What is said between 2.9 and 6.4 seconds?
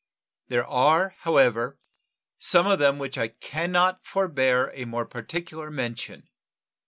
of which I can not forbear a more particular mention.